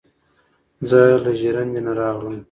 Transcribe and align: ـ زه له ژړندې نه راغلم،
ـ 0.81 0.87
زه 0.89 1.01
له 1.23 1.31
ژړندې 1.39 1.79
نه 1.85 1.91
راغلم، 1.99 2.35